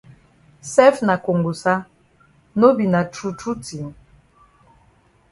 Sef 0.71 0.95
na 1.07 1.15
kongosa 1.23 1.73
no 2.59 2.67
be 2.77 2.85
na 2.93 3.01
true 3.13 3.35
true 3.39 3.57
tin? 3.65 3.87